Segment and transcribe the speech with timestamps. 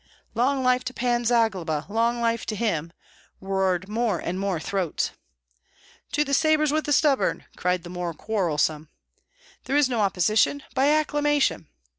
[0.33, 1.85] "Long life to Pan Zagloba!
[1.87, 2.91] long life to him!"
[3.39, 5.11] roared more and more throats.
[6.13, 8.89] "To the sabres with the stubborn!" cried the more quarrelsome.
[9.65, 10.63] "There is no opposition!
[10.73, 11.67] By acclamation!"